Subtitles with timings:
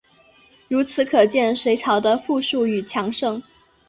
[0.69, 3.43] 由此可见的隋朝的富庶与强盛。